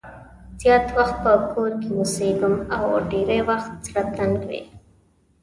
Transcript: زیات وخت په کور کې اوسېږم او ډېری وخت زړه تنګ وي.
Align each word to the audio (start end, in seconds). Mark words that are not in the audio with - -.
زیات 0.59 0.85
وخت 0.97 1.15
په 1.23 1.31
کور 1.51 1.71
کې 1.81 1.89
اوسېږم 1.99 2.55
او 2.77 2.85
ډېری 3.11 3.39
وخت 3.49 3.71
زړه 3.85 4.03
تنګ 4.15 4.37
وي. 4.49 4.61